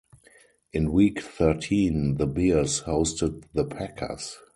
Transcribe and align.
In 0.73 0.91
Week 0.93 1.21
Thirteen, 1.21 2.17
the 2.17 2.25
Bears 2.25 2.81
hosted 2.85 3.43
the 3.53 3.65
Packers. 3.65 4.39